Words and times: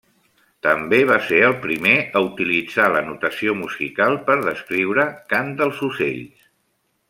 També 0.67 1.01
va 1.09 1.17
ser 1.25 1.41
el 1.49 1.53
primer 1.65 1.93
a 2.21 2.23
utilitzar 2.29 2.87
la 2.95 3.05
notació 3.11 3.55
musical 3.61 4.19
per 4.31 4.39
descriure 4.49 5.07
cant 5.35 5.57
dels 5.61 5.89
ocells. 5.93 6.53